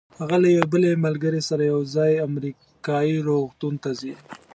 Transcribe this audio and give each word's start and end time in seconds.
هغه 0.19 0.35
له 0.43 0.47
یوې 0.55 0.65
بلې 0.73 0.91
ملګرې 1.05 1.41
سره 1.49 1.63
یو 1.71 1.79
ځای 1.95 2.23
امریکایي 2.27 3.17
روغتون 3.27 3.73
ته 3.83 3.89
ځي. 3.99 4.13